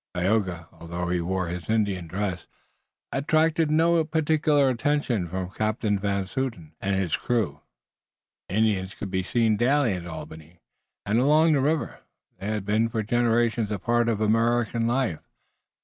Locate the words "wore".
1.21-1.49